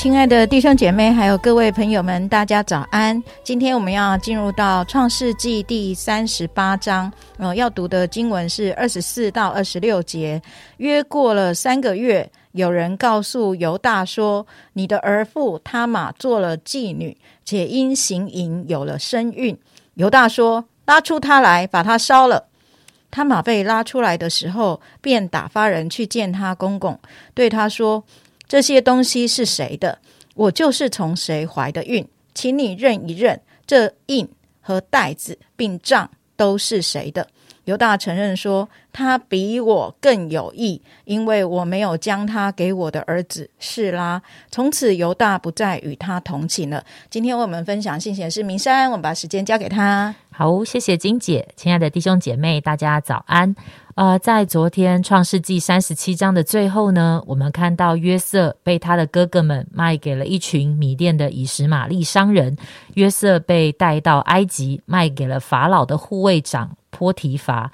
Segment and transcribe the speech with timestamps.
[0.00, 3.22] 亲爱的弟兄姐妹，还有各位朋友们，大家早安！
[3.44, 10.40] 今天我们要进入到创世纪第三十八章，呃，要读的经文是二十四到二十六节。
[10.78, 19.54] 约过了三个月，有人告诉犹大说：“你的儿妇他玛做了妓女，且因行淫有了身孕。”
[19.96, 22.46] 犹大说：“拉出他来，把他烧了。”
[23.12, 26.98] 他玛被拉出来的时候，便打发人去见他公公，
[27.34, 28.02] 对他说。
[28.50, 30.00] 这些东西是谁的？
[30.34, 34.28] 我就是从谁怀的孕，请你认一认，这印
[34.60, 37.28] 和袋子并账都是谁的？
[37.66, 44.20] 犹大承认说，他比我更有意，因为我没有将他给我的儿子示拉。
[44.50, 46.84] 从此，犹大不再与他同寝了。
[47.08, 50.12] 今天为我们分享信息的是明山，我们把时间交给他。
[50.32, 53.54] 好，谢谢金姐，亲爱的弟兄姐妹，大家早安。
[54.00, 62.56] 呃，在昨天创世纪三十七章的最后呢，我们看到约瑟被他的哥哥们卖给了一群米甸的以实玛利商人，
[62.94, 67.70] 约瑟被带到埃及，卖给了法老的护卫长波提乏。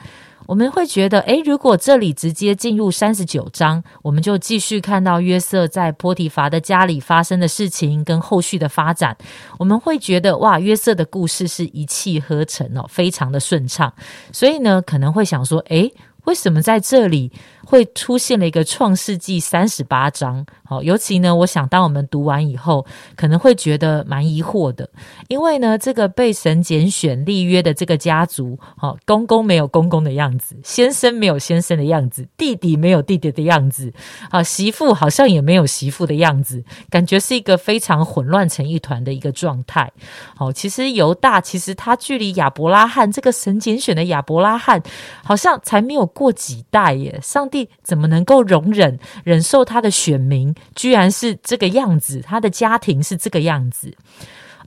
[0.49, 9.17] 我们会觉得，诶，如果这里直接进入三十九章，我们就继续看到约瑟在波提乏的家里发生的事情跟后续的发展，
[9.61, 13.93] 我们会觉得，哇，约瑟的故事是一气呵成哦，非常的顺畅。
[14.33, 15.93] 所以呢，可能会想说，诶，
[16.27, 17.33] 为什么在这里？
[17.67, 22.87] 会出现了一个创世纪三十八章，好，尤其呢，我想当我们读完以后，
[23.17, 24.89] 可能会觉得蛮疑惑的，
[25.27, 33.93] 因为呢，这个被神拣选立约的这个家族，好，公公没有公公的样子，先生没有先生的样子，弟弟没有弟弟的样子，
[34.31, 39.91] 啊，媳妇好像也没有媳妇的样子，感觉是一个非常混乱成一团的一个状态。
[40.37, 44.81] 好，其实犹大其实他距离亚伯拉罕这个神拣选的亚伯拉罕，
[45.25, 47.56] 好像才没有过几代耶，上帝。
[47.83, 52.21] 怎么能够容忍忍受他的选民居然是这个样子？
[52.21, 53.95] 他的家庭是这个样子？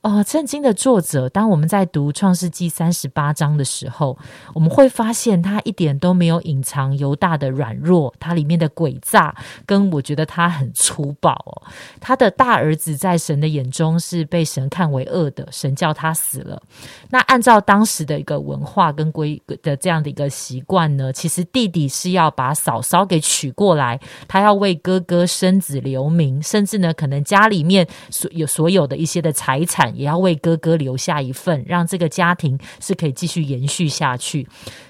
[0.01, 4.17] 哦，圣经的作者，当我们在读创世纪三十八章的时候，
[4.53, 11.61] 我们会发现他一点都没有隐藏犹大的软弱，他里面的诡诈，跟我觉得他很粗暴哦。
[11.99, 16.61] 他的大儿子在神的眼中是被神看为恶的，神叫他死了。
[17.09, 23.99] 那按照当时的一个文化跟规的这样的一个习惯呢，其实弟弟是要把嫂嫂给娶过来，
[24.29, 29.88] 他要为哥哥生子留名，甚至呢，可能家里面所有所有的一些的财产。
[29.95, 34.47] 也要为哥哥留下一份，让这个家庭是可以继续延续下去。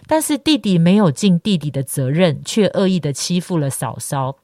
[0.08, 4.38] 但是弟弟没有尽弟弟的责任，却恶意的欺负了嫂嫂。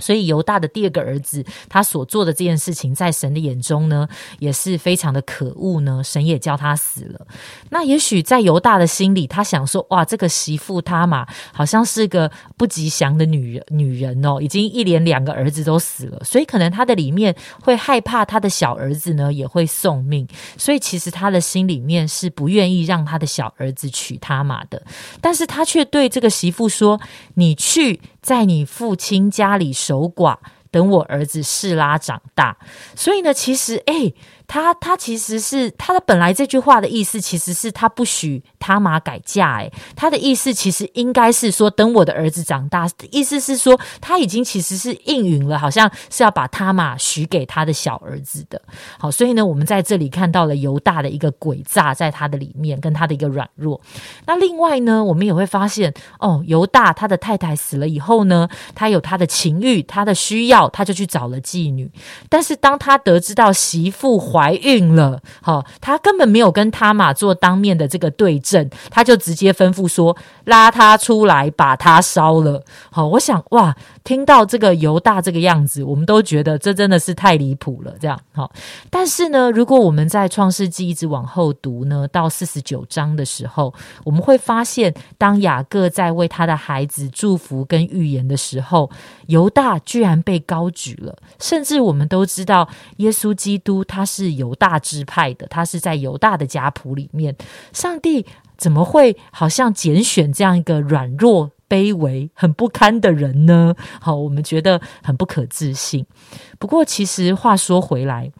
[0.00, 6.02] 所以犹大的第二个儿子，他所做的这件事情，在神的眼中呢，也是非常的可恶呢。
[6.02, 7.26] 神也叫他死了。
[7.68, 20.26] 那也许在犹大的心里，他想说：哇，这个媳妇他嘛，好像是个不吉祥的女人，女人哦，已经一连两个儿子都死了，所以可能他的里面会害怕他的小儿子呢也会送命。
[20.56, 24.82] 所以其实他的心里面是不愿意让他的小儿子娶他嘛的。
[25.20, 27.00] 但是他却对这个媳妇说：
[27.34, 28.00] 你去。
[28.20, 30.36] 在你父亲家里守寡，
[30.70, 32.56] 等我儿子示拉长大。
[32.94, 34.12] 所以呢，其实，哎。
[34.52, 39.60] 他他其实是他的本来这句话的意思，其实是他不许他玛改嫁。
[39.60, 48.60] 哎，他的意思其实应该是说，等我的儿子长大，意思是说他已经其实是应允了，好像是要把他玛许给他的小儿子的。
[48.98, 53.80] 好，所以呢，我们在这里看到了犹大的一个诡诈，在他的里面跟他的一个软弱。
[54.26, 61.90] 那另外呢，我们也会发现，哦，犹大他的太太死了以后呢，他有他的情欲，他的需要，他就去找了妓女。
[62.28, 72.64] 但是当他得知到媳妇怀孕了，好，他根本没有跟他妈做当面的这个对证，他就直接吩咐说拉他出来，把他烧了。
[72.90, 73.74] 好，我想哇，
[74.10, 77.94] 听到这个犹大这个样子，我们都觉得这真的是太离谱了。
[78.00, 78.50] 这样好，
[78.90, 83.72] 但是呢，如果我们在创世纪一直往后读呢，到四十九章的时候，
[84.02, 88.90] 我们会发现，当雅各在为他的孩子祝福跟预言的时候，
[89.28, 94.40] 犹大居然被高举了，甚至我们都知道，耶稣基督他是。
[94.40, 97.36] 犹大支派的，他是在犹大的家谱里面。
[97.74, 98.24] 上帝
[98.56, 103.74] 怎么会好像拣选这样一个软弱、卑微、很不堪的人呢？
[104.00, 106.04] 好，我们觉得很不可置信。
[106.58, 108.32] 不过，其实话说回来。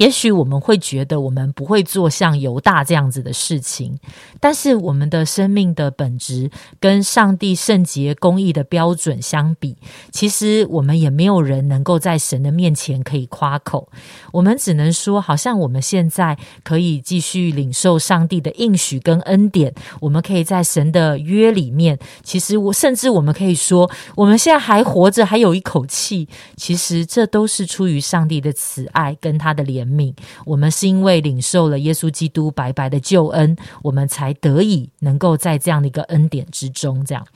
[0.00, 3.98] 也许我们会觉得我们不会做像犹大这样子的事情，
[4.40, 6.50] 但是我们的生命的本质
[6.80, 9.76] 跟上帝圣洁公义的标准相比，
[10.10, 13.90] 其实我们也没有人能够在神的面前可以夸口。
[14.32, 21.98] 我们只能说，好像我们现在可以继续领受上帝的应许跟恩典，我们可以在神的约里面。
[22.22, 26.26] 其实我甚至我们可以说，我们现在还活着，还有一口气。
[26.56, 29.89] 其实这都是出于上帝的慈爱跟他的怜。
[29.90, 30.14] 命，
[30.46, 37.26] 我们是因为领受了耶稣基督白白的救恩，我们才得以能够在这样的一个恩典之中，这样。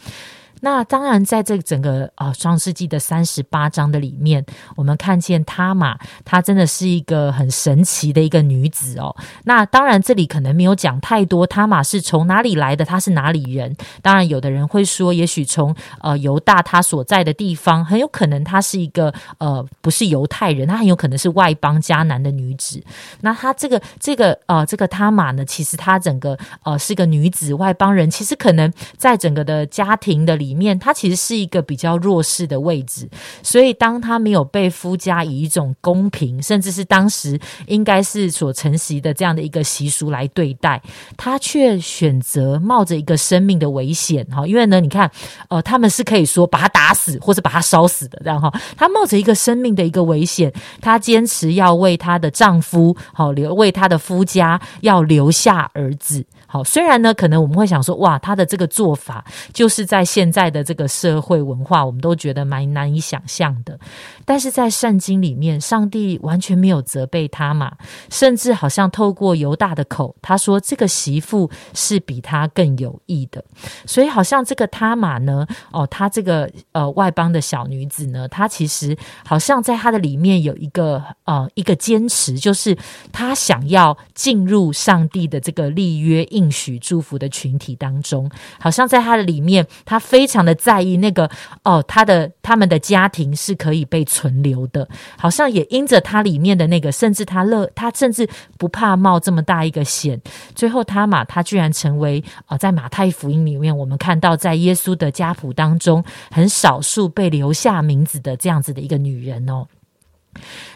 [0.60, 4.44] 那当然，在这整个啊《创世纪》的三十八章的里面，
[4.76, 9.14] 我们看见他玛，她真的是一个很神奇的一个女子哦。
[9.44, 13.76] 那当然，这里可能没有讲太多，他玛是从哪里来的，她是哪里人？
[14.00, 22.82] 当然，有的人会说，也许从呃犹大他所在的地方，很有可能她是一个呃不是犹太人，她很有可能是外邦迦南的女子。
[23.20, 30.54] 那她这个这个呃这个他玛呢，其实她整个呃是个女子外邦人，其实可能在整个的家庭的里。
[30.54, 33.08] 面，他其实是一个比较弱势的位置，
[33.42, 40.80] 所以当他没有被夫家以一种公平，甚至是当时应该是所承袭的这样的一个习俗来对待，
[41.16, 44.46] 他却选择冒着一个生命的危险哈。
[44.46, 45.10] 因为呢，你看，
[45.48, 48.52] 呃，他们是可以说把他打死，或者把他烧死的，这样哈。
[48.76, 56.24] 他冒着一个生命的一个危险，他坚持要为他的丈夫好留，为他的夫家要留下儿子。
[56.46, 63.78] 好，虽然呢，可能我们会想说，哇，他的这个做法就是在现在的这个社会文化，我们都觉得蛮难以想象的。
[64.24, 67.76] 但是在圣经里面，上帝完全没有责备他嘛，
[68.10, 73.44] 甚至好像透过犹大的口，他说这个媳妇是比他更有益的。
[73.86, 82.76] 所以好像这个他玛呢，哦，他这个呃外邦的小女子呢，她其实好像在她的里面有一个呃一个坚持，就是
[83.12, 88.28] 她想要进入上帝的这个立约应许祝福的群体当中，
[88.58, 91.30] 好像在她的里面，她非非常的在意那个
[91.64, 94.02] 哦，他的他们的家庭是可以被。
[94.14, 94.88] 存留的，
[95.18, 100.20] 好像也因着他里面的那个，甚至他乐，他甚至不怕冒这么大一个险。
[100.54, 109.66] 最后，他嘛他居然成为啊，在马太福音里面，我们看到在耶稣的家谱当中，很少数被留下名字的这样子的一个女人哦。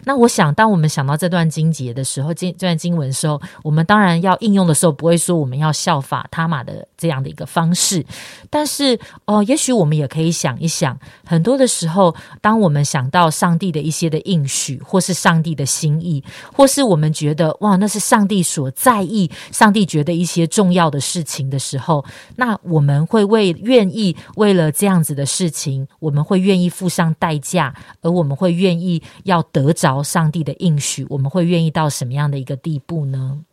[0.05, 8.05] 那我想，当我们想到这段经节的时候，经这段经文的时候，我们当然要应用的时候，不会说我们要效法他玛的这样的一个方式。
[8.49, 16.23] 但是，哦，也许我们也可以想一想，很多的时候，当我们想到上帝的一些的应许，或是上帝的心意，
[16.53, 22.03] 或是我们觉得哇，那是上帝所在意，上帝觉得一些重要的事情的时候，
[22.37, 29.45] 那我们会为愿意为了这样子的事情，我们会愿意付上代价，而我们会愿意要。
[29.51, 33.43] 得着上帝的应许，我们会愿意到什么样的一个地步呢？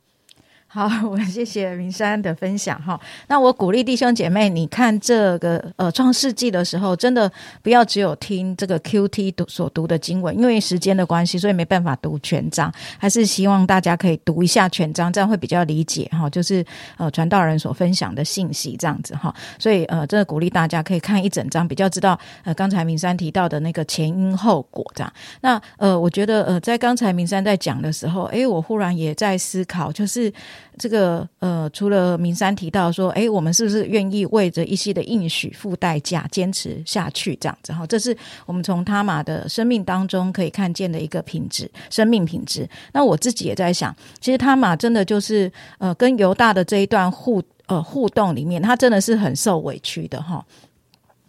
[0.77, 3.01] 好， 我谢谢明山的分享哈。
[3.29, 7.33] 那我鼓励弟兄姐妹，你看这个呃创世纪的时候，真的
[7.63, 12.71] 不要只有听这个 Q T 读所读的经文，因为时间的关系，所以没办法读全章。
[12.99, 16.29] 还是希望大家可以读一下全章，这样会比较理解哈。
[16.29, 16.63] 就是
[16.99, 19.35] 呃传道人所分享的信息这样子哈。
[19.59, 25.11] 所以呃，真的鼓励大家可以看一整章，比较知道呃刚才明山提到的那个前因后果这样。
[25.41, 30.31] 那呃，我觉得呃在刚才明山在讲的时候，哎，我忽然也在思考，就是。
[30.79, 37.73] 这个呃，除了明山提到说，哎，我们是不是愿意为着一些的应许付代价，坚持下去这样子？
[37.73, 42.69] 哈，这是我们从他马的生命当中可以看见的一个品质，生命品质。
[42.93, 50.45] 那我自己也在想，其实他马真的就是呃，跟犹大的这一段互呃互动里面，他真的是很受委屈的哈。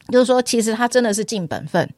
[0.10, 1.90] 就是说，其实他真的是尽本分，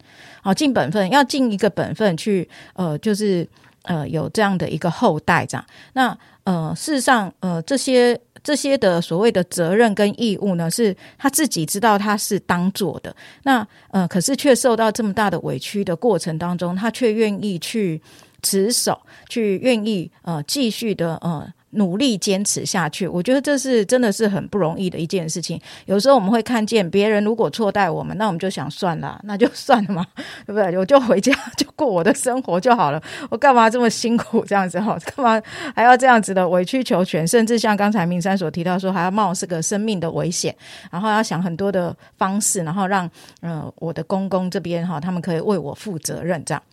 [0.41, 3.47] 好尽本分，要尽一个本分去呃，就是
[3.83, 5.63] 呃，有这样的一个后代这样。
[5.93, 6.17] 那
[6.49, 13.15] 呃，事实上，呃，这些这些的所谓的责任跟义务呢，是他自己知道他是当做的。
[13.43, 18.01] 那呃，可是却受到这么大的委屈的过程当中，他却愿意去
[18.41, 21.53] 持守，去愿意呃继续的呃。
[21.71, 25.59] 努力坚持下去，我觉得这是真的是很不容易的一件事情。
[25.85, 30.05] 有时候我们会看见别人如果错待我们，那我们就想算了，那就算了嘛，
[30.45, 30.77] 对不对？
[30.77, 33.01] 我就回家就过我的生活就好了。
[33.29, 34.97] 我干嘛这么辛苦这样子哈？
[35.15, 35.41] 干嘛
[35.75, 37.27] 还要这样子的委曲求全？
[37.27, 40.55] 甚至像刚才明山所提到说，还要冒这个生命的危险，
[40.89, 43.09] 然后要想很多的方式，然后让
[43.41, 46.63] 呃我的公公这边哈，他们可以为我负责任这样。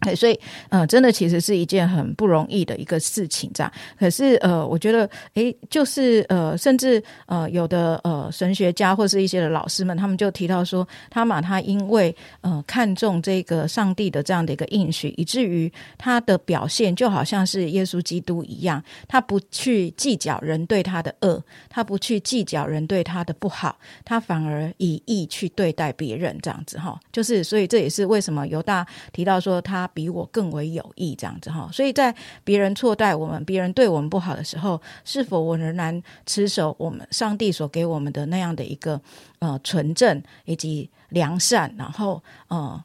[0.00, 0.40] 对，所以，
[0.70, 3.70] 呃，真的其实是一件很不容易的一个事情，这样。
[3.98, 26.98] 可是，呃，我觉得，诶，就是呃，甚至呃，有的呃，神学家或是一些的老师们，他们就提到说，他嘛他因为呃看重这个上帝的这样的一个应许，以至于他的表现就好像是耶稣基督一样，他不去计较人对他的恶，他不去计较人对他的不好，他反而以义去对待别人，这样子哈。
[27.12, 29.89] 就是，所以这也是为什么犹大提到说他。
[29.94, 39.00] 比我更为有益，这样子哈，所以在别人错待我们、别人对我们不好的时候，是否我仍然持守我们上帝所给我们的那样的一个
[39.38, 42.82] 呃纯正以及良善，然后呃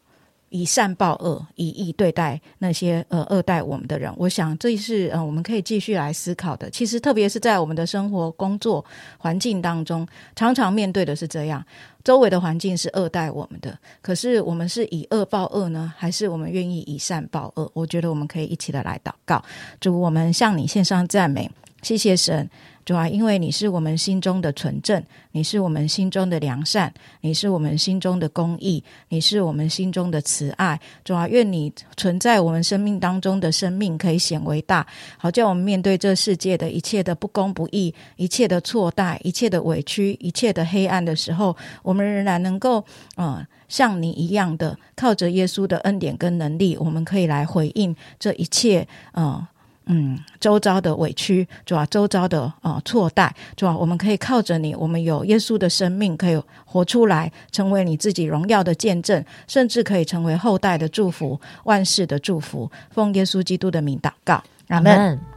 [0.56, 4.10] 以善报恶，以义对待那些呃恶待我们的人？
[4.16, 6.70] 我想这是呃我们可以继续来思考的。
[6.70, 8.84] 其实特别是在我们的生活、工作
[9.18, 11.62] 环境当中，常常面对的是这样。
[12.06, 17.70] 周围的环境是恶待我们的，可是我们是以恶报恶呢，还是我们愿意以善报恶？
[17.74, 19.44] 我觉得我们可以一起的来祷告，
[19.82, 21.50] 主，我们向你献上赞美，
[21.86, 22.50] 谢谢神。
[22.84, 30.80] 主啊，因为你是我们心中的纯正，你是我们心中的良善，你是我们心中的公义，你是我们心中的慈爱。
[31.04, 34.86] 主啊，愿你存在我们生命当中的生命可以显为大，
[35.18, 42.84] 好叫我们面对这世界的一切的不公不义、一切的错待、一切的委屈、一切的黑暗的时候，我们仍然能够，
[43.18, 49.46] 嗯，像你一样的靠着耶稣的恩典跟能力，我们可以来回应这一切，嗯。
[49.88, 62.72] 嗯，周遭的委屈，主要，周遭的啊错待，主要，我们可以靠着你，我们有耶稣的生命，可以活出来，成为你自己荣耀的见证，甚至可以成为后代的祝福，万世的祝福。
[62.90, 65.35] 奉耶稣基督的名祷告，阿门。